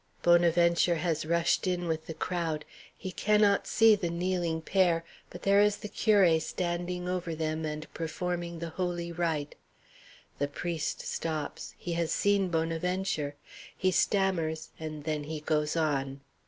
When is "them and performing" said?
7.35-8.57